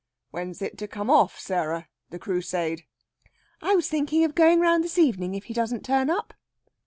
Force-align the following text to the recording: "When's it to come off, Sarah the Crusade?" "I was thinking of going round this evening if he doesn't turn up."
"When's 0.31 0.63
it 0.63 0.79
to 0.79 0.87
come 0.87 1.11
off, 1.11 1.39
Sarah 1.39 1.87
the 2.09 2.17
Crusade?" 2.17 2.87
"I 3.61 3.75
was 3.75 3.87
thinking 3.87 4.23
of 4.23 4.33
going 4.33 4.59
round 4.59 4.83
this 4.83 4.97
evening 4.97 5.35
if 5.35 5.43
he 5.43 5.53
doesn't 5.53 5.85
turn 5.85 6.09
up." 6.09 6.33